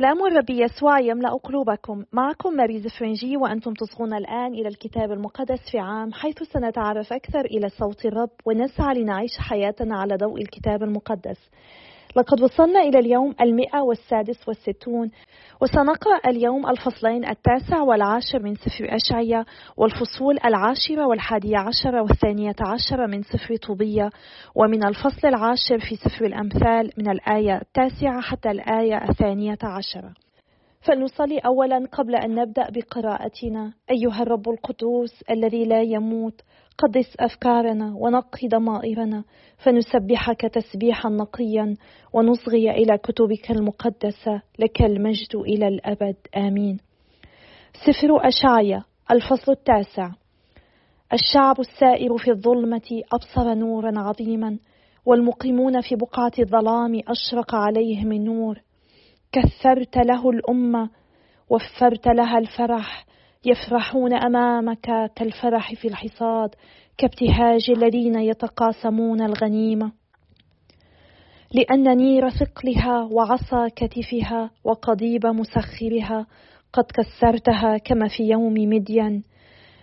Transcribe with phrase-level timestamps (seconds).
[0.00, 2.04] سلام الرب يسوع يملأ قلوبكم.
[2.12, 7.68] معكم ماريز فرنجي وأنتم تصغون الآن إلى الكتاب المقدس في عام حيث سنتعرف أكثر إلى
[7.68, 11.50] صوت الرب ونسعى لنعيش حياتنا على ضوء الكتاب المقدس.
[12.16, 15.10] لقد وصلنا إلى اليوم المئة والسادس والستون
[15.62, 19.44] وسنقرأ اليوم الفصلين التاسع والعاشر من سفر أشعية
[19.76, 24.10] والفصول العاشرة والحادية عشر والثانية عشر من سفر طوبية
[24.54, 30.14] ومن الفصل العاشر في سفر الأمثال من الآية التاسعة حتى الآية الثانية عشرة.
[30.80, 33.72] فلنصلي اولا قبل أن نبدأ بقراءتنا.
[33.90, 36.40] أيها الرب القدوس الذي لا يموت
[36.78, 39.24] قدس أفكارنا ونقي ضمائرنا
[39.58, 41.76] فنسبحك تسبيحا نقيا
[42.12, 46.16] ونصغي إلى كتبك المقدسة لك المجد إلى الأبد.
[46.36, 46.78] آمين.
[47.86, 50.10] سفر أشعيا الفصل التاسع.
[51.12, 54.58] الشعب السائر في الظلمة أبصر نورا عظيما
[55.06, 58.60] والمقيمون في بقعة الظلام أشرق عليهم النور
[59.32, 60.90] كثرت له الأمة
[61.50, 63.06] وفرت لها الفرح
[63.46, 66.54] يفرحون أمامك كالفرح في الحصاد
[66.98, 69.92] كابتهاج الذين يتقاسمون الغنيمة.
[71.54, 76.26] لأن نير ثقلها وعصا كتفها وقضيب مسخرها
[76.72, 79.22] قد كسرتها كما في يوم مدين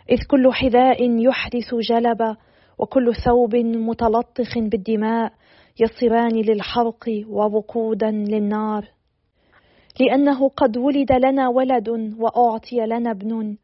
[0.10, 2.38] إذ كل حذاء يحدث جلبا
[2.80, 5.32] وكل ثوب متلطخ بالدماء
[5.80, 8.88] يصيران للحرق ووقودا للنار.
[10.00, 11.90] لأنه قد ولد لنا ولد
[12.20, 13.58] وأعطي لنا ابن.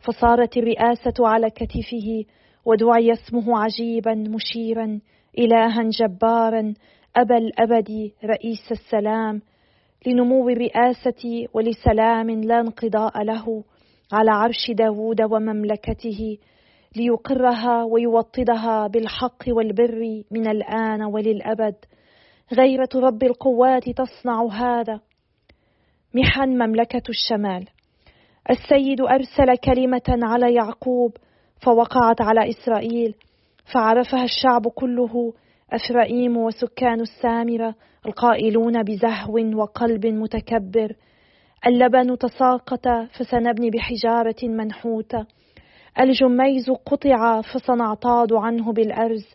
[0.00, 2.24] فصارت الرئاسة على كتفه
[2.64, 5.00] ودعي اسمه عجيبا مشيرا
[5.38, 6.74] إلها جبارا
[7.16, 9.42] أبا الأبد رئيس السلام.
[10.06, 13.64] لنمو الرئاسة ولسلام لا انقضاء له
[14.12, 16.38] على عرش داود ومملكته
[16.96, 21.74] ليقرها ويوطدها بالحق والبر من الآن وللأبد.
[22.52, 25.00] غيرة رب القوات تصنع هذا.
[26.14, 27.64] محن مملكة الشمال.
[28.50, 31.12] السيد أرسل كلمة على يعقوب
[31.60, 33.14] فوقعت على إسرائيل
[33.74, 35.32] فعرفها الشعب كله
[35.72, 37.74] أفرائيم وسكان السامرة
[38.06, 40.96] القائلون بزهو وقلب متكبر.
[41.66, 42.88] اللبن تساقط
[43.18, 45.26] فسنبني بحجارة منحوتة.
[46.00, 49.26] الجميز قطع فسنعتاض عنه بالأرز.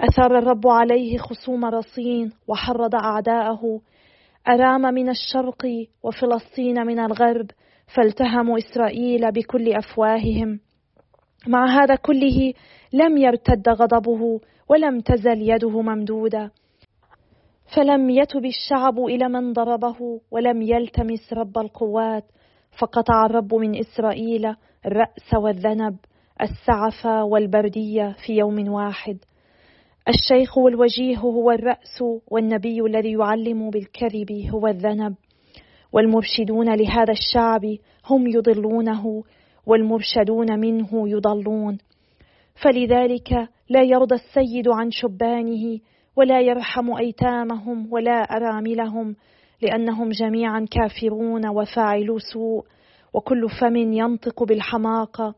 [0.00, 3.80] أثار الرب عليه خصوم رصين وحرض أعداءه.
[4.48, 5.66] أرام من الشرق
[6.02, 7.46] وفلسطين من الغرب
[7.96, 10.60] فالتهموا إسرائيل بكل أفواههم.
[11.46, 12.52] مع هذا كله
[12.92, 16.50] لم يرتد غضبه ولم تزل يده ممدودة.
[17.76, 22.24] فلم يتب الشعب إلى من ضربه ولم يلتمس رب القوات
[22.78, 24.54] فقطع الرب من إسرائيل
[24.86, 25.96] الرأس والذنب
[26.42, 29.18] السعف والبردية في يوم واحد.
[30.08, 35.14] الشيخ والوجيه هو الرأس والنبي الذي يعلم بالكذب هو الذنب.
[35.92, 37.76] والمرشدون لهذا الشعب
[38.10, 39.24] هم يضلونه
[39.66, 41.78] والمرشدون منه يضلون.
[42.62, 45.78] فلذلك لا يرضى السيد عن شبانه
[46.16, 49.16] ولا يرحم أيتامهم ولا أراملهم
[49.62, 52.64] لأنهم جميعا كافرون وفاعلو سوء
[53.14, 55.34] وكل فم ينطق بالحماقة.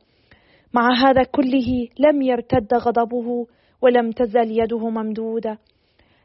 [0.74, 3.46] مع هذا كله لم يرتد غضبه
[3.82, 5.58] ولم تزل يده ممدودة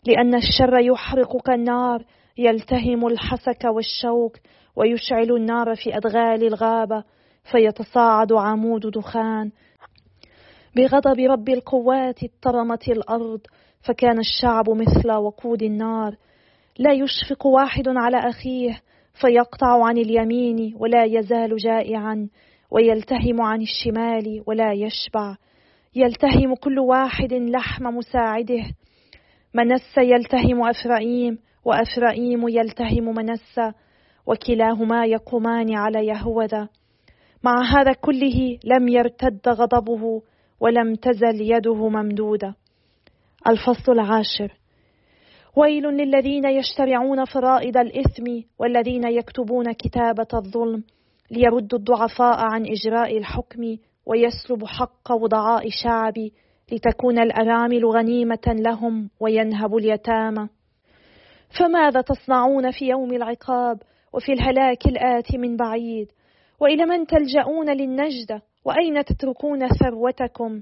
[0.08, 2.06] لأن الشر يحرق كالنار
[2.38, 4.38] يلتهم الحسك والشوك
[4.76, 7.04] ويشعل النار في أدغال الغابة
[7.52, 9.52] فيتصاعد عمود دخان.
[10.76, 13.40] بغضب رب القوات اضطرمت الأرض
[13.82, 16.16] فكان الشعب مثل وقود النار.
[16.80, 18.82] لا يشفق واحد على أخيه
[19.22, 22.30] فيقطع عن اليمين ولا يزال جائعا
[22.72, 25.36] ويلتهم عن الشمال ولا يشبع.
[25.96, 28.64] يلتهم كل واحد لحم مساعده.
[29.54, 33.72] منس يلتهم افرايم وافرايم يلتهم منسى
[34.26, 36.68] وكلاهما يقومان على يهوذا.
[37.44, 40.22] مع هذا كله لم يرتد غضبه
[40.60, 42.56] ولم تزل يده ممدوده
[43.48, 44.54] الفصل العاشر.
[45.56, 48.24] ويل للذين يشترعون فرائض الإثم
[48.60, 50.84] والذين يكتبون كتابة الظلم.
[51.32, 56.34] ليردوا الضعفاء عن إجراء الحكم ويسلب حق وضعاء شعبي
[56.72, 60.50] لتكون الارامل غنيمة لهم وينهب اليتامى.
[61.60, 63.82] فماذا تصنعون في يوم العقاب
[64.14, 66.12] وفي الهلاك الاتي من بعيد؟
[66.60, 70.62] وإلى من تلجؤون للنجده وأين تتركون ثروتكم؟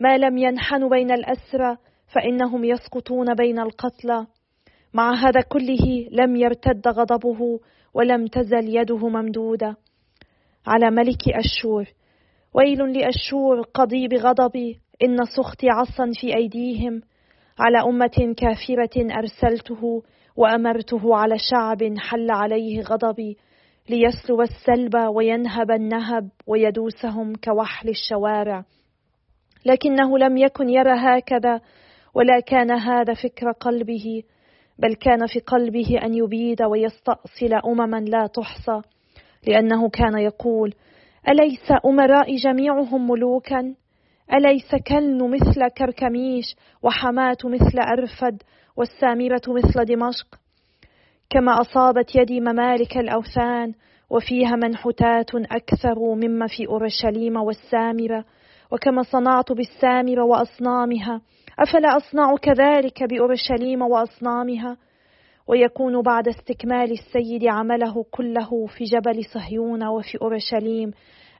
[0.00, 1.76] ما لم ينحنوا بين الأسرى
[2.06, 4.26] فإنهم يسقطون بين القتلى.
[4.94, 7.60] مع هذا كله لم يرتد غضبه
[7.94, 9.76] ولم تزل يده ممدوده
[10.66, 11.84] على ملك أشور.
[12.54, 17.00] ويل لأشور قضيب غضبي إن سخطي عصا في أيديهم.
[17.58, 20.02] على أمة كافرة أرسلته
[20.36, 23.36] وأمرته على شعب حل عليه غضبي
[23.90, 28.64] ليسلب السلب وينهب النهب ويدوسهم كوحل الشوارع.
[29.66, 31.60] لكنه لم يكن يرى هكذا
[32.14, 34.22] ولا كان هذا فكر قلبه
[34.78, 38.82] بل كان في قلبه أن يبيد ويستأصل أمما لا تحصى.
[39.46, 40.74] لأنه كان يقول
[41.28, 43.74] أليس أمراء جميعهم ملوكا؟
[44.32, 48.42] أليس كلن مثل كركميش وحماة مثل أرفد
[48.76, 50.26] والسامرة مثل دمشق؟
[51.30, 53.72] كما أصابت يدي ممالك الأوثان
[54.10, 58.24] وفيها منحوتات أكثر مما في أورشليم والسامرة
[58.70, 61.20] وكما صنعت بالسامرة وأصنامها
[61.58, 64.76] أفلا أصنع كذلك بأورشليم وأصنامها؟
[65.46, 70.90] ويكون بعد استكمال السيد عمله كله في جبل صهيون وفي أورشليم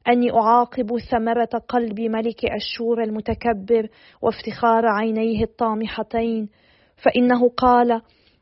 [0.08, 3.88] أني أعاقب ثمرة قلب ملك أشور المتكبر
[4.22, 6.48] وافتخار عينيه الطامحتين.
[6.96, 8.00] فإنه قال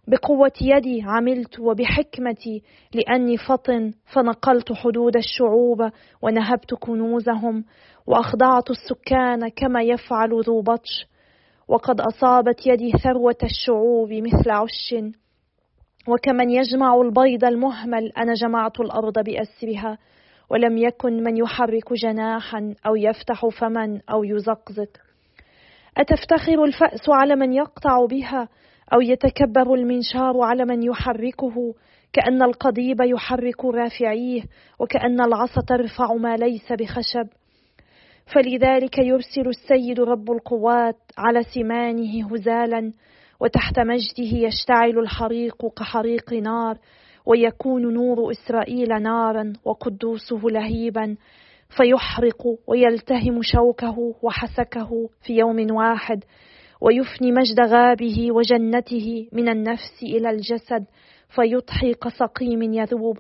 [0.09, 2.62] بقوة يدي عملت وبحكمتي
[2.95, 5.91] لأني فطن فنقلت حدود الشعوب
[6.23, 7.65] ونهبت كنوزهم
[8.07, 11.07] وأخضعت السكان كما يفعل ذو بطش.
[11.69, 14.95] وقد أصابت يدي ثروة الشعوب مثل عش
[16.08, 19.99] وكمن يجمع البيض المهمل أنا جمعت الأرض بأسرها
[20.50, 24.88] ولم يكن من يحرك جناحا أو يفتح فما أو يزقزق.
[25.97, 28.49] أتفتخر الفأس على من يقطع بها
[28.93, 31.75] أو يتكبر المنشار على من يحركه
[32.12, 34.43] كأن القضيب يحرك رافعيه
[34.79, 37.29] وكأن العصا ترفع ما ليس بخشب.
[38.35, 42.93] فلذلك يرسل السيد رب القوات على سمانه هزالا
[43.41, 46.79] وتحت مجده يشتعل الحريق كحريق نار
[47.27, 51.17] ويكون نور إسرائيل نارا وقدوسه لهيبا
[51.77, 56.25] فيحرق ويلتهم شوكه وحسكه في يوم واحد
[56.81, 60.85] ويفني مجد غابه وجنته من النفس إلى الجسد
[61.29, 63.19] فيضحي كسقيم يذوب.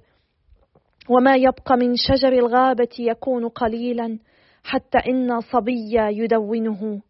[1.08, 4.18] وما يبقى من شجر الغابة يكون قليلا
[4.64, 7.00] حتى إن صبيا يدونه.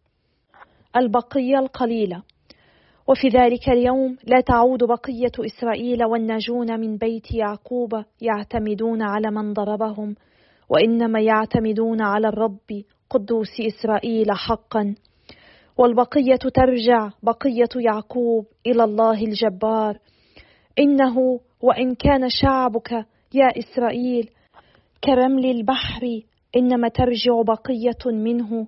[0.95, 2.23] البقية القليلة.
[3.11, 10.15] وفي ذلك اليوم لا تعود بقية إسرائيل والناجون من بيت يعقوب يعتمدون على من ضربهم
[10.69, 14.95] وإنما يعتمدون على الرب قدوس إسرائيل حقا.
[15.77, 19.97] والبقية ترجع بقية يعقوب إلى الله الجبار.
[20.79, 22.91] إنه وإن كان شعبك
[23.33, 24.29] يا إسرائيل
[25.03, 26.21] كرمل البحر
[26.55, 28.67] إنما ترجع بقية منه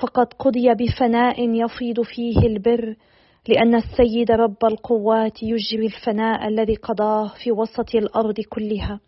[0.00, 2.96] فقد قضي بفناء يفيض فيه البر.
[3.50, 9.00] لأن السيد رب القوات يجري الفناء الذي قضاه في وسط الأرض كلها.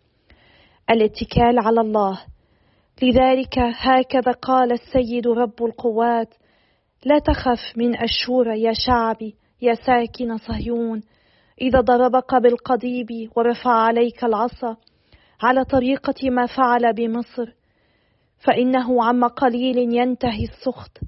[0.89, 2.21] الاتكال على الله.
[3.01, 6.33] لذلك هكذا قال السيد رب القوات
[7.05, 11.01] لا تخف من أشور يا شعبي يا ساكن صهيون.
[11.61, 14.77] إذا ضربك بالقضيب ورفع عليك العصا
[15.43, 17.53] على طريقة ما فعل بمصر.
[18.39, 20.99] فإنه عما قليل ينتهي السخط.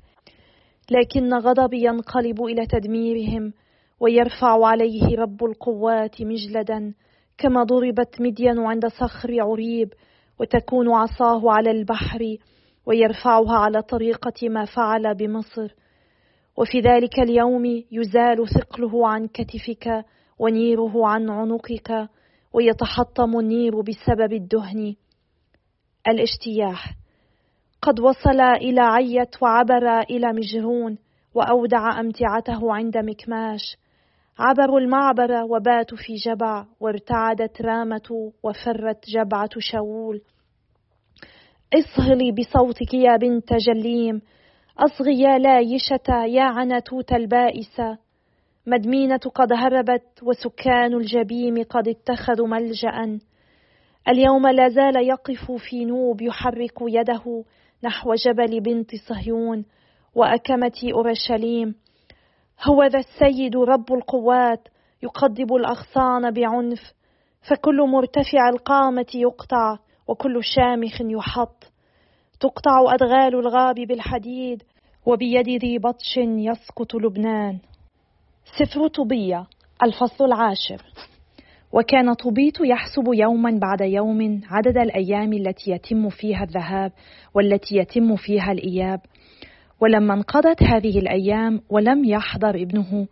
[0.92, 3.54] لكن غضبي ينقلب إلى تدميرهم
[4.00, 6.94] ويرفع عليه رب القوات مجلدا
[7.38, 9.94] كما ضربت مدين عند صخر عريب
[10.40, 12.38] وتكون عصاه على البحر
[12.86, 15.76] ويرفعها على طريقة ما فعل بمصر.
[16.58, 20.06] وفي ذلك اليوم يزال ثقله عن كتفك
[20.40, 22.10] ونيره عن عنقك
[22.54, 24.96] ويتحطم النير بسبب الدهن.
[26.08, 27.05] الاجتياح.
[27.86, 30.98] قد وصل إلى عيت وعبر إلى مجرون
[31.34, 33.78] وأودع أمتعته عند مكماش.
[34.40, 40.22] عبروا المعبر وباتوا في جبع وارتعدت رامة وفرت جبعة شاول
[41.74, 44.22] اصهلي بصوتك يا بنت جليم
[44.80, 47.98] أصغي يا لايشة يا عنتوت البائسة
[48.68, 53.20] مدمينة قد هربت وسكان الجبيم قد اتخذوا ملجأ.
[54.08, 57.44] اليوم لا زال يقف في نوب يحرك يده
[57.86, 59.66] نحو جبل بنت صهيون
[60.16, 61.76] وأكمة أورشليم.
[62.64, 64.68] هو ذا السيد رب القوات
[65.04, 66.94] يقضب الأغصان بعنف
[67.50, 69.78] فكل مرتفع القامة يقطع
[70.08, 71.64] وكل شامخ يحط.
[72.40, 74.64] تقطع أدغال الغاب بالحديد
[75.06, 77.60] وبيد ذي بطش يسقط لبنان.
[78.60, 79.48] سفر طبية
[79.84, 80.82] الفصل العاشر.
[81.76, 86.92] وكان طبيط يحسب يوما بعد يوم عدد الأيام التي يتم فيها الذهاب
[87.34, 89.00] والتي يتم فيها الإياب.
[89.82, 93.08] ولما انقضت هذه الأيام ولم يحضر ابنه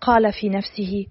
[0.00, 1.06] قال في نفسه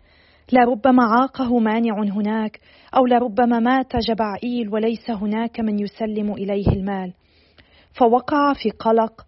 [0.54, 2.60] لربما عاقه مانع هناك
[2.96, 7.14] أو لربما مات جبعائيل وليس هناك من يسلم إليه المال.
[7.94, 9.26] فوقع في قلق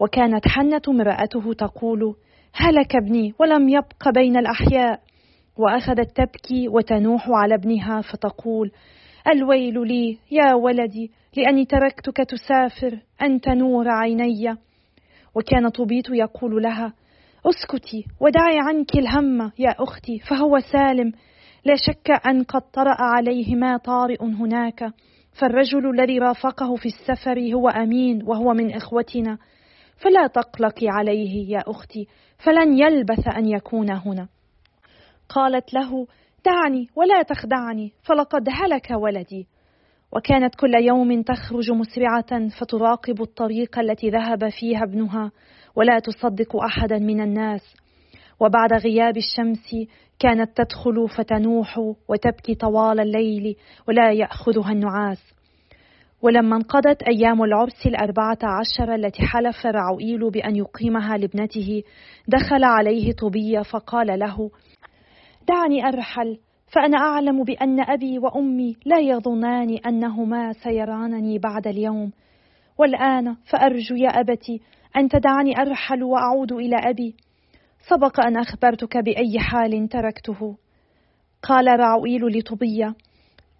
[0.00, 2.14] وكانت حنة امرأته تقول
[2.54, 5.11] هلك ابني ولم يبق بين الأحياء.
[5.58, 8.70] وأخذت تبكي وتنوح على ابنها فتقول
[9.34, 14.56] الويل لي يا ولدي لأني تركتك تسافر أنت نور عيني.
[15.34, 16.92] وكان طبيط يقول لها
[17.46, 21.12] اسكتي ودعي عنك الهم يا أختي فهو سالم.
[21.64, 24.92] لا شك أن قد طرأ عليه ما طارئ هناك.
[25.40, 29.38] فالرجل الذي رافقه في السفر هو أمين وهو من إخوتنا.
[29.96, 32.06] فلا تقلقي عليه يا أختي
[32.38, 34.28] فلن يلبث أن يكون هنا.
[35.34, 36.06] قالت له
[36.44, 39.46] دعني ولا تخدعني فلقد هلك ولدي.
[40.12, 45.30] وكانت كل يوم تخرج مسرعة فتراقب الطريق التي ذهب فيها ابنها
[45.76, 47.74] ولا تصدق أحدا من الناس.
[48.40, 53.56] وبعد غياب الشمس كانت تدخل فتنوح وتبكي طوال الليل
[53.88, 55.32] ولا يأخذها النعاس.
[56.22, 61.82] ولما انقضت أيام العرس الأربعة عشر التي حلف رعوئيل بأن يقيمها لابنته
[62.28, 64.50] دخل عليه طوبية فقال له
[65.48, 66.38] دعني أرحل
[66.72, 72.12] فأنا أعلم بأن أبي وأمي لا يظنان أنهما سيرانني بعد اليوم.
[72.78, 74.60] والآن فأرجو يا أبتي
[74.96, 77.14] أن تدعني أرحل وأعود إلى أبي.
[77.88, 80.56] سبق أن أخبرتك بأي حال تركته.
[81.42, 82.94] قال رعويل لطبية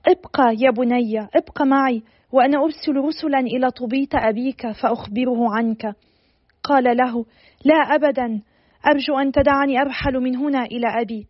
[0.07, 5.95] ابقى يا بني ابقى معي وأنا أرسل رسلا إلى طبيط أبيك فأخبره عنك.
[6.63, 7.25] قال له
[7.65, 8.41] لا أبدا
[8.87, 11.27] أرجو أن تدعني أرحل من هنا إلى أبي.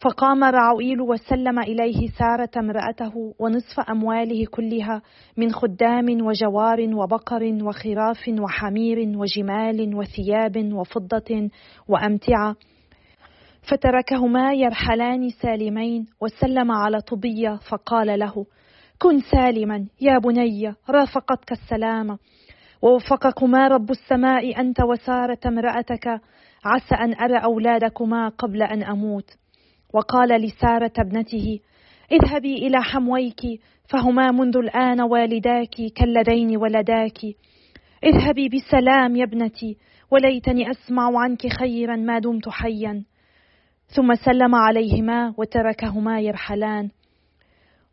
[0.00, 5.02] فقام رعويل وسلم إليه سارة امرأته ونصف أمواله كلها
[5.36, 11.48] من خدام وجوار وبقر وخراف وحمير وجمال وثياب وفضة
[11.88, 12.56] وأمتعة.
[13.70, 18.46] فتركهما يرحلان سالمين وسلم على طبية فقال له
[18.98, 22.18] كن سالما يا بني رافقتك السلامة
[22.82, 26.20] ووفقكما رب السماء أنت وسارة امرأتك.
[26.64, 29.39] عسى أن أرى أولادكما قبل أن أموت.
[29.92, 31.60] وقال لسارة ابنته
[32.12, 33.40] اذهبي إلى حمويك
[33.88, 37.18] فهما منذ الآن والداك كالذين ولداك.
[38.04, 39.76] اذهبي بسلام يا ابنتي
[40.10, 43.04] وليتني أسمع عنك خيرا ما دمت حيا.
[43.86, 46.90] ثم سلم عليهما وتركهما يرحلان.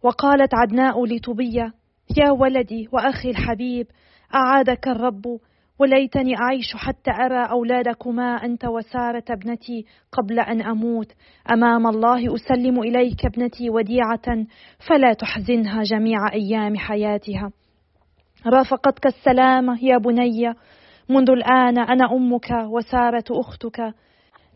[0.03, 1.73] وقالت عدناء لطبية
[2.17, 3.87] يا ولدي وأخي الحبيب
[4.35, 5.39] أعادك الرب
[5.79, 11.11] وليتني أعيش حتى أرى أولادكما أنت وسارة ابنتي قبل أن أموت.
[11.51, 14.45] أمام الله أسلم إليك ابنتي وديعة
[14.87, 17.51] فلا تحزنها جميع أيام حياتها.
[18.45, 20.53] رافقتك السلامة يا بني
[21.09, 23.93] منذ الآن أنا أمك وسارة أختك.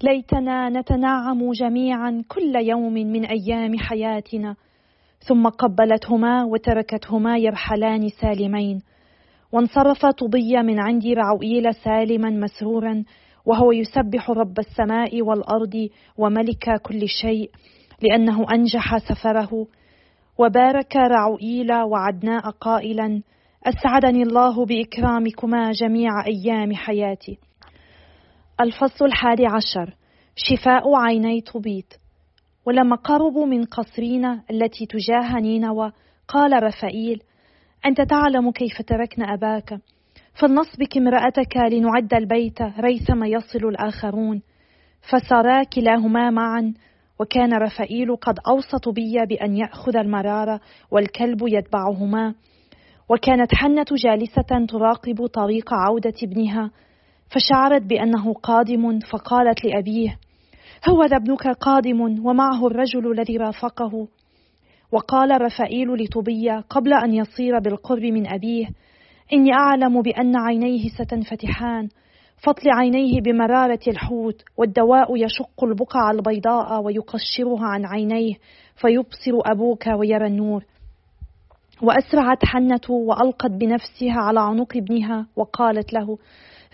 [0.03, 4.55] ليتنا نتنعم جميعا كل يوم من أيام حياتنا.
[5.27, 8.81] ثم قبلتهما وتركتهما يرحلان سالمين.
[9.51, 13.03] وانصرف طبي من عند رعوئيل سالما مسرورا
[13.45, 17.51] وهو يسبح رب السماء والأرض وملك كل شيء
[18.01, 19.67] لأنه أنجح سفره.
[20.37, 23.21] وبارك رعوئيل وعدناء قائلا
[23.63, 27.37] أسعدني الله بإكرامكما جميع أيام حياتي.
[28.61, 29.95] الفصل الحادي عشر
[30.35, 31.85] شفاء عيني طبيط
[32.65, 35.91] ولما قربوا من قصرنا التي تجاه نينوى
[36.27, 37.23] قال رفائيل
[37.85, 39.79] أنت تعلم كيف تركنا أباك.
[40.33, 44.41] فلنصبك امرأتك لنعد البيت ريثما يصل الآخرون.
[45.01, 46.73] فسارا كلاهما معا
[47.19, 50.59] وكان رفائيل قد أوصى بي بأن يأخذ المرارة
[50.91, 52.35] والكلب يتبعهما.
[53.09, 56.71] وكانت حنة جالسة تراقب طريق عودة ابنها.
[57.29, 60.17] فشعرت بأنه قادم فقالت لأبيه
[60.89, 64.07] هو ذا ابنك قادم ومعه الرجل الذي رافقه.
[64.91, 68.67] وقال رفائيل لطبية قبل أن يصير بالقرب من أبيه
[69.33, 71.89] إني أعلم بأن عينيه ستنفتحان
[72.43, 78.33] فطل عينيه بمرارة الحوت والدواء يشق البقع البيضاء ويقشرها عن عينيه
[78.75, 80.63] فيبصر أبوك ويرى النور.
[81.81, 86.17] وأسرعت حنة وألقت بنفسها على عنق ابنها وقالت له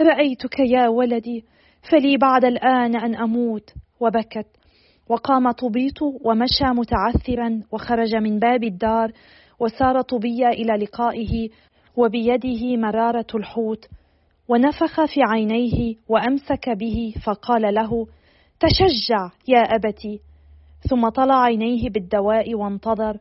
[0.02, 1.46] رأيتك يا ولدي
[1.92, 3.74] فلي بعد الآن أن أموت.
[4.00, 4.48] وبكت.
[5.10, 9.12] وقام طبيط ومشى متعثرا وخرج من باب الدار
[9.60, 11.50] وسار طبي إلى لقائه
[11.96, 13.86] وبيده مرارة الحوت
[14.48, 18.08] ونفخ في عينيه وأمسك به فقال له
[18.60, 20.20] تشجع يا أبتي.
[20.90, 23.18] ثم طلع عينيه بالدواء وانتظر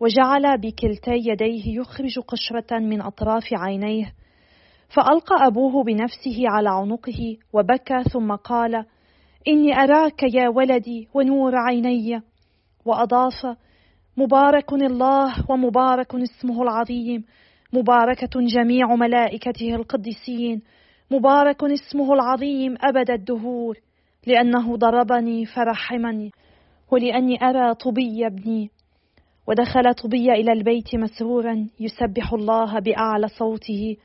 [0.00, 4.12] وجعل بكلتي يديه يخرج قشرة من أطراف عينيه
[4.88, 8.84] فألقى أبوه بنفسه على عنقه وبكى ثم قال
[9.48, 12.20] إني أراك يا ولدي ونور عيني
[12.84, 13.56] وأضاف
[14.16, 17.24] مبارك الله ومبارك اسمه العظيم
[17.72, 20.62] مباركة جميع ملائكته القديسين
[21.10, 23.76] مبارك اسمه العظيم أبد الدهور
[24.26, 26.30] لأنه ضربني فرحمني
[26.90, 28.70] ولأني أرى طبي ابني
[29.46, 33.96] ودخل طبي إلى البيت مسرورا يسبح الله بأعلى صوته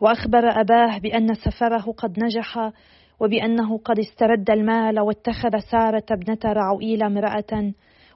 [0.00, 2.70] وأخبر أباه بأن سفره قد نجح
[3.20, 7.72] وبأنه قد استرد المال واتخذ سارة ابنة رعوئيل امرأة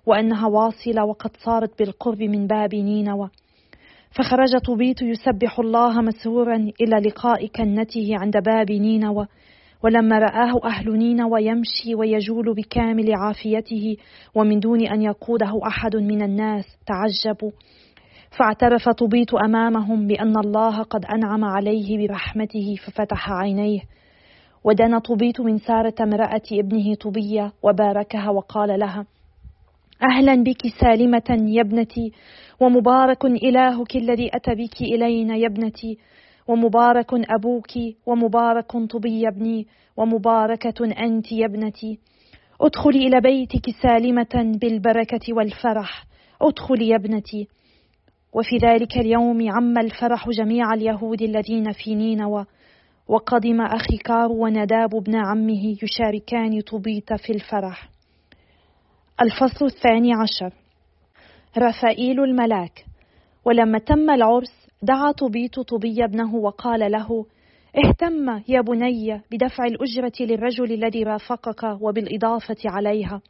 [0.07, 3.31] وأنها واصلة وقد صارت بالقرب من باب نينوى.
[4.11, 9.27] فخرج طبيط يسبح الله مسرورا إلى لقاء كنته عند باب نينوى.
[9.83, 13.97] ولما رآه أهل نينوى يمشي ويجول بكامل عافيته
[14.35, 17.51] ومن دون أن يقوده أحد من الناس تعجبوا.
[18.39, 23.81] فاعترف طبيط أمامهم بأن الله قد أنعم عليه برحمته ففتح عينيه.
[24.65, 29.07] ودنا طبيط من سارة امرأة ابنه طبية وباركها وقال لها
[30.11, 32.13] أهلا بك سالمة يا ابنتي
[32.61, 35.99] ومبارك إلهك الذي أتى بك إلينا يا ابنتي
[36.49, 37.73] ومبارك أبوك
[38.07, 39.67] ومبارك طبي ابني
[39.97, 41.99] ومباركة أنت يا ابنتي.
[42.61, 46.05] ادخلي إلى بيتك سالمة بالبركة والفرح
[46.43, 47.49] ادخلي يا ابنتي.
[48.33, 52.45] وفي ذلك اليوم عم الفرح جميع اليهود الذين في نينوى.
[53.09, 57.89] وقدم أخي كار ونداب ابن عمه يشاركان طبيط في الفرح.
[59.21, 60.55] الفصل الثاني عشر.
[61.59, 62.85] رفائيل الملاك.
[63.45, 67.27] ولما تم العرس دعا طبيط طبي ابنه وقال له
[67.85, 73.21] اهتم يا بني بدفع الأجرة للرجل الذي رافقك وبالإضافة عليها.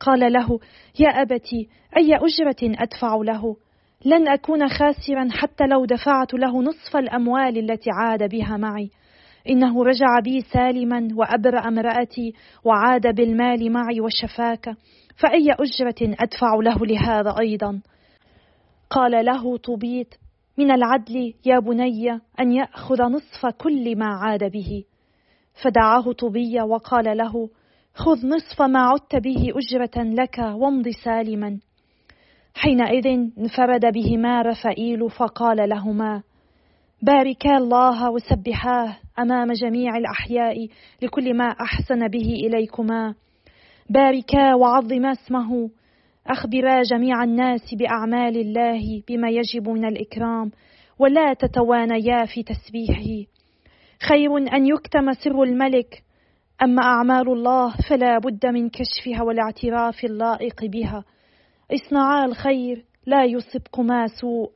[0.00, 0.58] قال له
[1.00, 3.56] يا أبتي أي أجرة أدفع له؟
[4.04, 8.90] لن أكون خاسرا حتى لو دفعت له نصف الأموال التي عاد بها معي.
[9.48, 12.32] إنه رجع بي سالما وأبرأ امرأتي
[12.64, 14.76] وعاد بالمال معي وشفاك
[15.16, 17.80] فأي أجرة أدفع له لهذا أيضا؟
[18.90, 20.06] قال له طبيط
[20.58, 22.10] من العدل يا بني
[22.40, 24.84] أن يأخذ نصف كل ما عاد به.
[25.62, 27.50] فدعاه طبي وقال له
[27.94, 31.58] خذ نصف ما عدت به أجرة لك وامض سالما.
[32.54, 33.06] حينئذ
[33.38, 36.22] انفرد بهما رفائيل فقال لهما
[37.02, 40.68] باركا الله وسبحاه أمام جميع الأحياء
[41.02, 43.14] لكل ما أحسن به إليكما.
[43.90, 45.70] باركا وعظما اسمه.
[46.26, 50.50] اخبرا جميع الناس بأعمال الله بما يجب من الإكرام
[50.98, 53.30] ولا تتوانيا في تسبيحه.
[54.08, 56.02] خير أن يكتم سر الملك.
[56.62, 61.04] أما أعمال الله فلا بد من كشفها والاعتراف اللائق بها.
[61.74, 64.50] اصنعا الخير لا يصبكما سوء.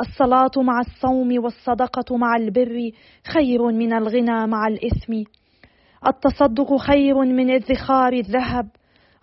[0.00, 2.90] الصلاة مع الصوم والصدقة مع البر
[3.34, 5.22] خير من الغنى مع الإثم.
[6.06, 8.68] التصدق خير من ادخار الذهب.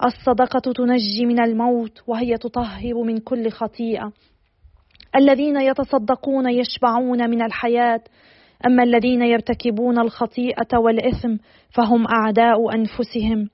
[0.06, 4.12] الصدقة تنجي من الموت وهي تطهر من كل خطيئة.
[5.16, 8.02] الذين يتصدقون يشبعون من الحياة.
[8.66, 11.36] أما الذين يرتكبون الخطيئة والإثم
[11.70, 13.50] فهم أعداء أنفسهم.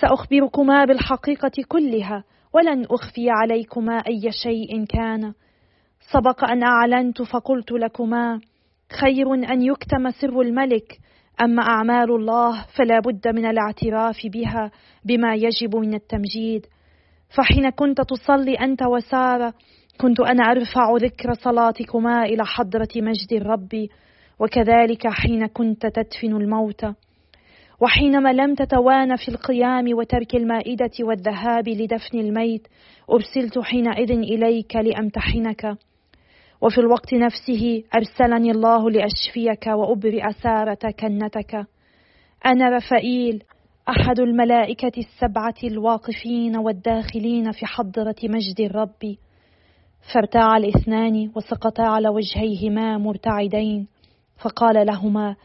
[0.00, 5.32] سأخبركما بالحقيقة كلها ولن أخفي عليكما أي شيء كان.
[6.12, 8.40] سبق أن أعلنت فقلت لكما
[9.00, 10.98] خير أن يكتم سر الملك
[11.40, 14.70] أما أعمال الله فلا بد من الاعتراف بها
[15.04, 16.66] بما يجب من التمجيد.
[17.36, 19.54] فحين كنت تصلي أنت وسارة
[20.00, 23.88] كنت أنا أرفع ذكر صلاتكما إلى حضرة مجد الرب
[24.38, 26.94] وكذلك حين كنت تدفن الموتى
[27.80, 32.66] وحينما لم تتوانى في القيام وترك المائدة والذهاب لدفن الميت
[33.10, 35.76] أرسلت حينئذ إليك لأمتحنك.
[36.66, 41.66] وفي الوقت نفسه أرسلني الله لأشفيك وأبرئ سارة كنتك
[42.46, 43.42] أنا رفائيل
[43.88, 49.16] أحد الملائكة السبعة الواقفين والداخلين في حضرة مجد الرب.
[50.14, 53.86] فارتاع الاثنان وسقطا على وجهيهما مرتعدين.
[54.42, 55.36] فقال لهما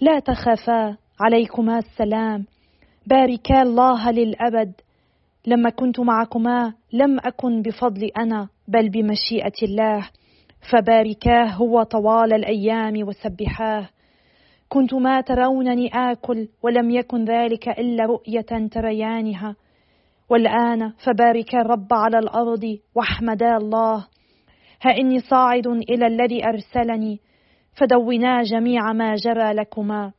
[0.00, 2.44] لا تخافا عليكما السلام.
[3.06, 4.72] باركا الله للأبد.
[5.46, 10.08] لما كنت معكما لم أكن بفضل أنا بل بمشيئة الله.
[10.70, 13.88] فباركاه هو طوال الأيام وسبحاه.
[14.68, 19.56] كنت ما ترونني آكل ولم يكن ذلك إلا رؤية تريانها.
[20.30, 24.06] والآن فباركا الرب على الأرض واحمدا الله.
[24.82, 27.20] ها إني صاعد إلى الذي أرسلني
[27.74, 30.12] فدونا جميع ما جرى لكما.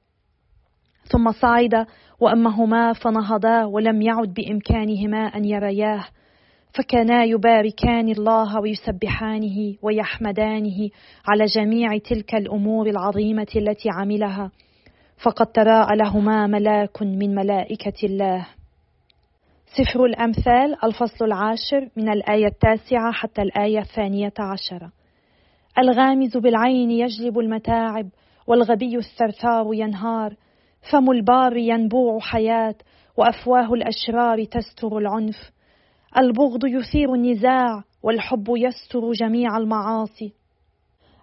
[1.11, 1.85] ثم صعد
[2.19, 6.05] وأمهما فنهضا ولم يعد بإمكانهما أن يرياه.
[6.73, 10.89] فكانا يباركان الله ويسبحانه ويحمدانه
[11.27, 14.51] على جميع تلك الأمور العظيمة التي عملها.
[15.23, 18.47] فقد تراءى لهما ملاك من ملائكة الله.
[19.65, 24.91] سفر الأمثال الفصل العاشر من الآية التاسعة حتى الآية الثانية عشرة.
[25.79, 28.09] الغامز بالعين يجلب المتاعب
[28.47, 30.35] والغبي الثرثار ينهار.
[30.91, 32.75] فم البار ينبوع حياة
[33.17, 35.51] وأفواه الأشرار تستر العنف.
[36.17, 40.33] البغض يثير النزاع والحب يستر جميع المعاصي.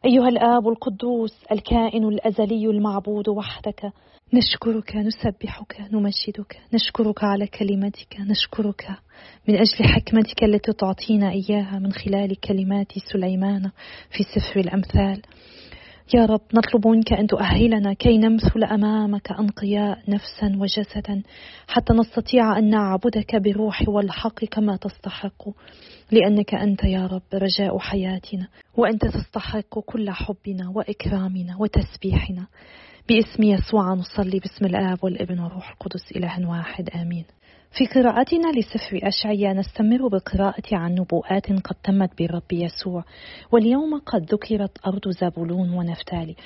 [0.05, 3.93] أيها الآب القدوس الكائن الأزلي المعبود وحدك
[4.35, 8.89] نشكرك نسبحك نمجدك نشكرك على كلمتك نشكرك
[9.49, 13.71] من أجل حكمتك التي تعطينا إياها من خلال كلمات سليمان
[14.11, 15.23] في سفر الأمثال.
[16.13, 21.23] يا رب نطلب منك أن تؤهلنا كي نمثل أمامك أنقياء نفسا وجسدا
[21.69, 25.49] حتى نستطيع أن نعبدك بالروح والحق كما تستحق.
[26.11, 32.47] لأنك أنت يا رب رجاء حياتنا وأنت تستحق كل حبنا وإكرامنا وتسبيحنا.
[33.09, 37.25] باسم يسوع نصلي باسم الآب والابن والروح القدس إله واحد آمين.
[37.77, 43.05] في قراءتنا لسفر أشعيا نستمر بالقراءة عن نبوءات قد تمت بالرب يسوع.
[43.53, 46.37] واليوم قد ذكرت أرض زبولون ونفتالي.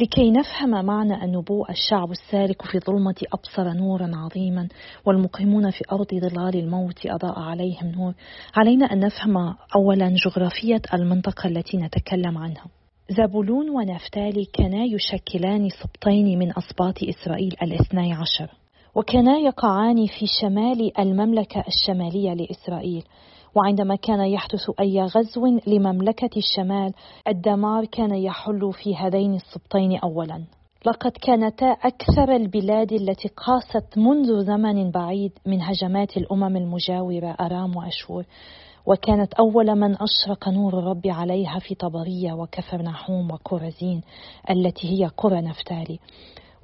[0.00, 4.68] لكي نفهم معنى النبوء الشعب السالك في ظلمة أبصر نورا عظيما.
[5.04, 8.14] والمقيمون في أرض ظلال الموت أضاء عليهم نور.
[8.56, 12.66] علينا أن نفهم أولا جغرافية المنطقة التي نتكلم عنها.
[13.10, 18.65] زبولون ونفتالي كانا يشكلان سبطين من أسباط إسرائيل الاثني عشر.
[18.96, 23.04] وكانا يقعان في شمال المملكة الشمالية لإسرائيل.
[23.54, 26.92] وعندما كان يحدث أي غزو لمملكة الشمال
[27.28, 30.44] الدمار كان يحل في هذين السبطين أولا.
[30.86, 38.24] لقد كانتا أكثر البلاد التي قاست منذ زمن بعيد من هجمات الأمم المجاورة أرام وأشور.
[38.86, 44.02] وكانت أول من أشرق نور الرب عليها في طبرية وكفرنحوم وكورزين
[44.50, 45.98] التي هي قرى نفتالي.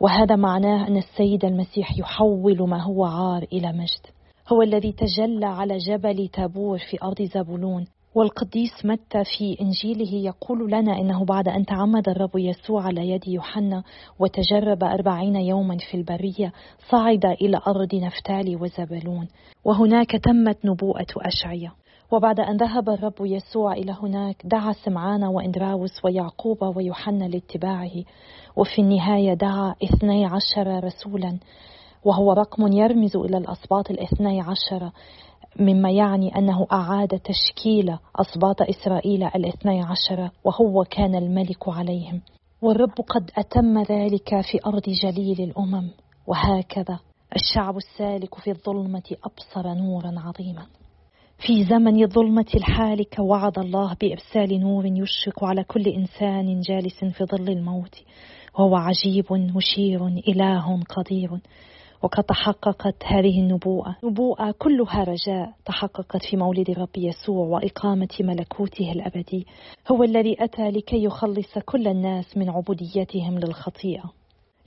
[0.02, 4.06] وهذا معناه أن السيد المسيح يحول ما هو عار إلى مجد.
[4.52, 10.98] هو الذي تجلى على جبل تابور في أرض زبولون والقديس متى في إنجيله يقول لنا
[10.98, 13.82] إنه بعد أن تعمد الرب يسوع على يد يوحنا
[14.18, 16.52] وتجرب أربعين يوما في البرية
[16.90, 19.28] صعد إلى أرض نفتالي وزبلون
[19.64, 21.72] وهناك تمت نبوءة أشعية.
[22.12, 28.04] وبعد أن ذهب الرب يسوع إلى هناك دعا سمعان وإندراوس ويعقوب ويوحنا لاتباعه
[28.56, 31.38] وفي النهاية دعا اثني عشر رسولا
[32.04, 34.90] وهو رقم يرمز إلى الأسباط الاثني عشر
[35.60, 42.20] مما يعني أنه أعاد تشكيل أسباط إسرائيل الاثني عشر وهو كان الملك عليهم.
[42.62, 45.90] والرب قد أتم ذلك في أرض جليل الأمم
[46.26, 46.98] وهكذا
[47.36, 50.66] الشعب السالك في الظلمة أبصر نورا عظيما.
[51.46, 57.48] في زمن الظلمة الحالك وعد الله بإرسال نور يشرق على كل إنسان جالس في ظل
[57.48, 58.02] الموت.
[58.54, 61.30] وهو عجيب مشير إله قدير.
[62.02, 63.96] وقد تحققت هذه النبوءة.
[64.04, 69.46] نبوءة كلها رجاء تحققت في مولد الرب يسوع وإقامة ملكوته الأبدي.
[69.90, 74.21] هو الذي أتى لكي يخلص كل الناس من عبوديتهم للخطيئة.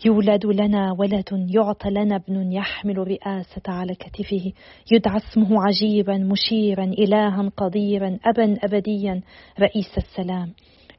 [0.06, 4.52] يولد لنا ولد يعطى لنا ابن يحمل الرئاسة على كتفه.
[4.92, 9.22] يدعى اسمه عجيبا مشيرا إلها قديرا أبا أبديا
[9.60, 10.54] رئيس السلام.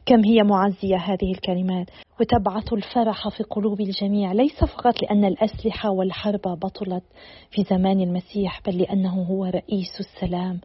[0.06, 1.87] كم هي معزية هذه الكلمات؟
[2.20, 4.32] وتبعث الفرح في قلوب الجميع.
[4.32, 7.04] ليس فقط لأن الأسلحة والحرب بطلت
[7.50, 10.61] في زمان المسيح بل لأنه هو رئيس السلام.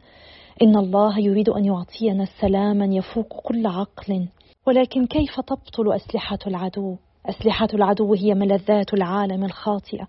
[0.62, 4.28] إن الله يريد أن يعطينا سلاما يفوق كل عقل.
[4.66, 10.06] ولكن كيف تبطل أسلحة العدو؟ أسلحة العدو هي ملذات العالم الخاطئة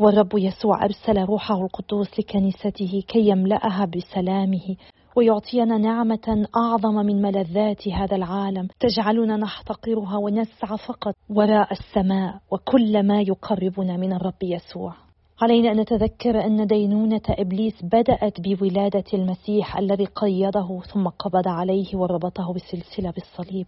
[0.00, 4.76] والرب يسوع أرسل روحه القدوس لكنيسته كي يملأها بسلامه
[5.16, 8.68] ويعطينا نعمة أعظم من ملذات هذا العالم.
[8.80, 14.94] تجعلنا نحتقرها ونسعى فقط وراء السماء وكل ما يقربنا من الرب يسوع.
[15.42, 22.52] علينا أن نتذكر أن دينونة إبليس بدأت بولادة المسيح الذي قيده ثم قبض عليه وربطه
[22.52, 23.66] بسلسلة بالصليب.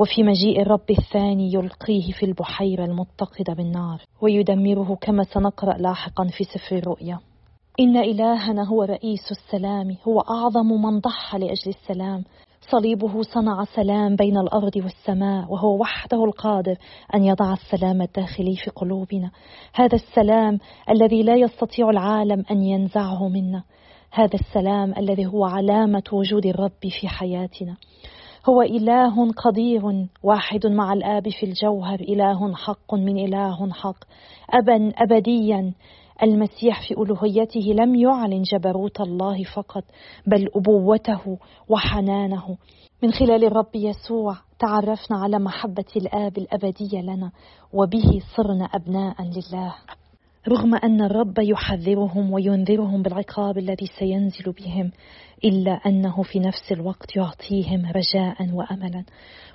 [0.00, 6.76] وفي مجيء الرب الثاني يلقيه في البحيرة المتقدة بالنار ويدمره كما سنقرأ لاحقا في سفر
[6.76, 7.18] الرؤيا.
[7.80, 12.24] إن إلهنا هو رئيس السلام هو أعظم من ضحى لأجل السلام.
[12.70, 16.76] صليبه صنع سلام بين الأرض والسماء وهو وحده القادر
[17.14, 19.30] أن يضع السلام الداخلي في قلوبنا.
[19.74, 20.58] هذا السلام
[20.90, 23.62] الذي لا يستطيع العالم أن ينزعه منا.
[24.12, 27.76] هذا السلام الذي هو علامة وجود الرب في حياتنا.
[28.48, 29.82] هو إله قدير
[30.22, 34.04] واحد مع الآب في الجوهر إله حق من إله حق.
[34.50, 35.72] ابا ابديا
[36.22, 39.84] المسيح في ألوهيته لم يعلن جبروت الله فقط
[40.26, 42.56] بل أبوته وحنانه.
[43.02, 47.32] من خلال الرب يسوع تعرفنا على محبة الآب الابديه لنا
[47.72, 49.74] وبه صرنا أبناء لله.
[50.48, 54.90] رغم أن الرب يحذرهم وينذرهم بالعقاب الذي سينزل بهم
[55.44, 59.04] إلا أنه في نفس الوقت يعطيهم رجاء وأملا.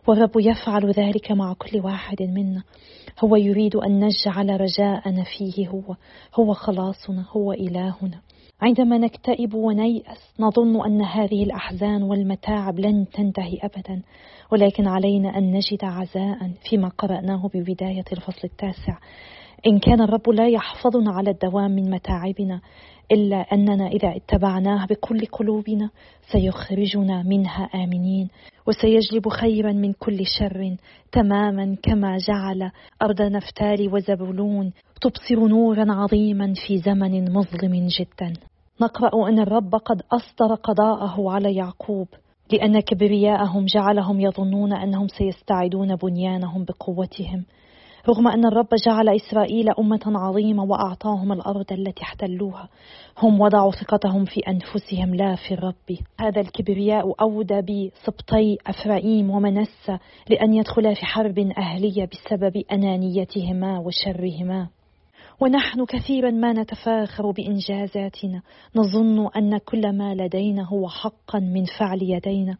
[0.07, 2.63] والرب يفعل ذلك مع كل واحد منا.
[3.23, 5.95] هو يريد أن نجعل رجاءنا فيه هو.
[6.35, 8.21] هو خلاصنا هو إلهنا.
[8.61, 14.01] عندما نكتئب ونيأس نظن أن هذه الأحزان والمتاعب لن تنتهي أبدا.
[14.51, 18.97] ولكن علينا أن نجد عزاء فيما قرأناه ببداية الفصل التاسع.
[19.67, 22.61] إن كان الرب لا يحفظنا على الدوام من متاعبنا
[23.11, 25.89] إلا أننا إذا اتبعناه بكل قلوبنا
[26.31, 28.29] سيخرجنا منها آمنين
[28.67, 30.75] وسيجلب خيرا من كل شر
[31.11, 32.71] تماما كما جعل
[33.01, 34.71] أرض نفتالي وزبولون
[35.01, 38.33] تبصر نورا عظيما في زمن مظلم جدا.
[38.81, 42.07] نقرأ أن الرب قد أصدر قضاءه على يعقوب
[42.53, 47.45] لأن كبرياءهم جعلهم يظنون أنهم سيستعيدون بنيانهم بقوتهم.
[48.09, 52.69] رغم أن الرب جعل إسرائيل أمة عظيمة وأعطاهم الأرض التي احتلوها
[53.17, 55.97] هم وضعوا ثقتهم في أنفسهم لا في الرب.
[56.19, 59.97] هذا الكبرياء أودى بسبطي أفرائيم ومنسى
[60.29, 64.67] لأن يدخلا في حرب أهلية بسبب أنانيتهما وشرهما.
[65.41, 68.41] ونحن كثيرا ما نتفاخر بإنجازاتنا.
[68.75, 72.57] نظن أن كل ما لدينا هو حقا من فعل يدينا.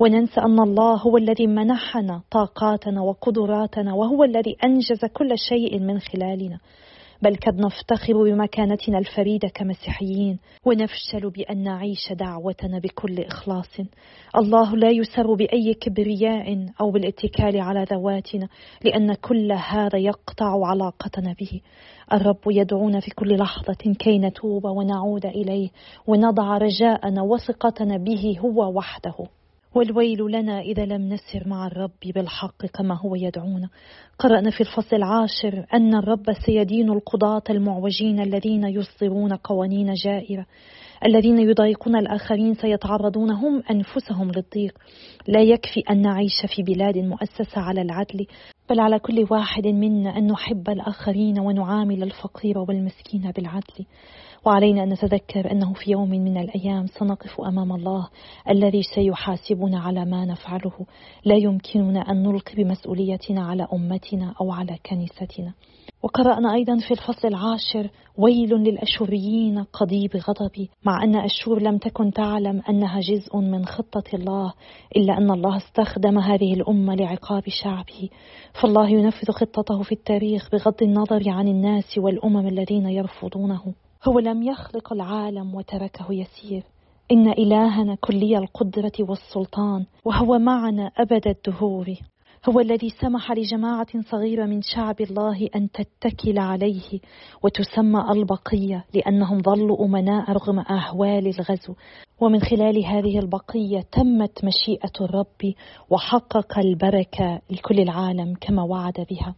[0.00, 6.58] وننسى أن الله هو الذي منحنا طاقاتنا وقدراتنا وهو الذي أنجز كل شيء من خلالنا.
[7.22, 13.80] بل قد نفتخر بمكانتنا الفريدة كمسيحيين ونفشل بأن نعيش دعوتنا بكل إخلاص.
[14.36, 18.48] الله لا يسر بأي كبرياء أو بالاتكال على ذواتنا
[18.84, 21.60] لأن كل هذا يقطع علاقتنا به.
[22.12, 25.70] الرب يدعونا في كل لحظة كي نتوب ونعود إليه
[26.06, 29.14] ونضع رجاءنا وثقتنا به هو وحده.
[29.74, 33.68] والويل لنا إذا لم نسر مع الرب بالحق كما هو يدعونا.
[34.18, 40.46] قرأنا في الفصل العاشر أن الرب سيدين القضاة المعوجين الذين يصدرون قوانين جائرة.
[41.04, 44.78] الذين يضايقون الآخرين سيتعرضون هم أنفسهم للضيق.
[45.28, 48.26] لا يكفي أن نعيش في بلاد مؤسسة على العدل
[48.70, 53.86] بل على كل واحد منا أن نحب الآخرين ونعامل الفقير والمسكين بالعدل.
[54.46, 58.08] وعلينا أن نتذكر أنه في يوم من الأيام سنقف أمام الله
[58.50, 60.86] الذي سيحاسبنا على ما نفعله.
[61.24, 65.54] لا يمكننا أن نلقي بمسؤوليتنا على أمتنا أو على كنيستنا.
[66.02, 72.62] وقرأنا أيضا في الفصل العاشر ويل للأشوريين قضيب غضبي مع أن أشور لم تكن تعلم
[72.68, 74.52] أنها جزء من خطة الله
[74.96, 78.08] إلا أن الله استخدم هذه الأمة لعقاب شعبه.
[78.62, 83.83] فالله ينفذ خطته في التاريخ بغض النظر عن الناس والأمم الذين يرفضونه.
[84.08, 86.62] هو لم يخلق العالم وتركه يسير.
[87.12, 91.86] إن إلهنا كلي القدرة والسلطان وهو معنا أبد الدهور.
[92.48, 97.00] هو الذي سمح لجماعة صغيرة من شعب الله أن تتكل عليه
[97.42, 101.74] وتسمى البقية لأنهم ظلوا أمناء رغم أهوال الغزو.
[102.20, 105.54] ومن خلال هذه البقية تمت مشيئة الرب
[105.90, 109.34] وحقق البركة لكل العالم كما وعد بها.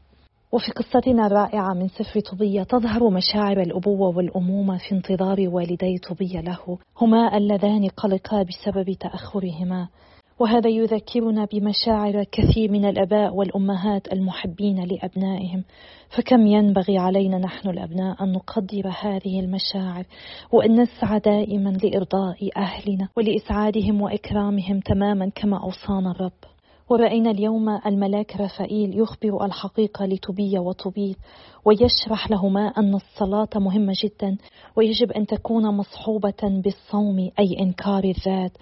[0.52, 6.78] وفي قصتنا الرائعة من سفر طوبية تظهر مشاعر الأبوة والأمومة في انتظار والدي طوبية له.
[7.00, 9.88] هما اللذان قلقا بسبب تأخرهما.
[10.38, 15.64] وهذا يذكرنا بمشاعر كثير من الأباء والأمهات المحبين لأبنائهم.
[16.16, 20.04] فكم ينبغي علينا نحن الأبناء أن نقدر هذه المشاعر
[20.52, 26.55] وأن نسعى دائما لإرضاء أهلنا ولإسعادهم وإكرامهم تماما كما أوصانا الرب.
[26.90, 31.16] ورأينا اليوم الملاك رفائيل يخبر الحقيقة لطبية وطبيب
[31.64, 34.36] ويشرح لهما أن الصلاة مهمة جدا
[34.76, 38.52] ويجب أن تكون مصحوبة بالصوم أي إنكار الذات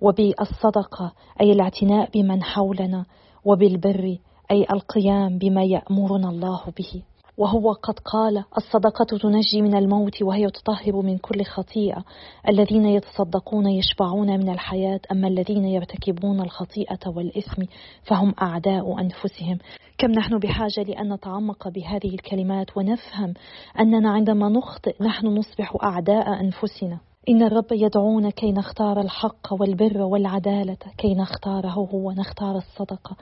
[0.00, 3.04] وبالصدقة أي الاعتناء بمن حولنا
[3.44, 4.18] وبالبر
[4.50, 7.02] أي القيام بما يأمرنا الله به.
[7.36, 12.04] وهو قد قال الصدقة تنجي من الموت وهي تطهر من كل خطيئة.
[12.48, 17.62] الذين يتصدقون يشبعون من الحياة أما الذين يرتكبون الخطيئة والإثم
[18.02, 19.58] فهم أعداء أنفسهم.
[19.98, 23.34] كم نحن بحاجة لأن نتعمق بهذه الكلمات ونفهم
[23.80, 26.98] أننا عندما نخطئ نحن نصبح أعداء أنفسنا.
[27.28, 33.16] إن الرب يدعونا كي نختار الحق والبر والعدالة كي نختاره هو نختار الصدقة.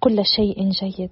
[0.00, 1.10] كل شيء جيد.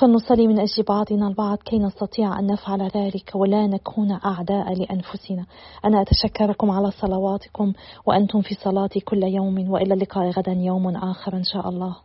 [0.00, 5.46] فلنصلي من أجل بعضنا البعض كي نستطيع أن نفعل ذلك ولا نكون أعداء لأنفسنا.
[5.84, 7.72] أنا أتشكركم على صلواتكم
[8.06, 11.96] وأنتم في صلاتي كل يوم وإلى اللقاء غدا يوم آخر إن شاء الله.